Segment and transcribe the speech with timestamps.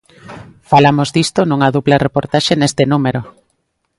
[0.71, 3.21] Falamos disto nunha dupla reportaxe neste número.